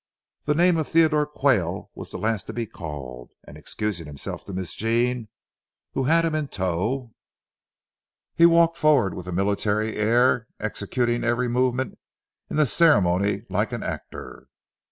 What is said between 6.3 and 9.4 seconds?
in tow, he walked forward with a